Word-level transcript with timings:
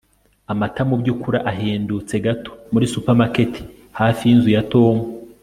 amata 0.51 0.81
mubyukuri 0.89 1.37
ahendutse 1.51 2.13
gato 2.25 2.51
muri 2.71 2.85
supermarket 2.93 3.53
hafi 3.99 4.21
yinzu 4.29 4.49
ya 4.55 4.63
tom 4.73 4.95